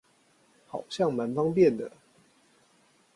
[0.65, 1.91] 好像滿方便的